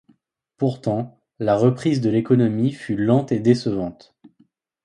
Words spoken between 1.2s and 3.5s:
la reprise de l'économie fut lente et